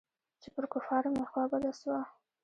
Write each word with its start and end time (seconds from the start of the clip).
چې 0.41 0.47
پر 0.55 0.65
کفارو 0.73 1.09
مې 1.15 1.25
خوا 1.31 1.43
بده 1.51 1.71
سوه. 1.79 2.01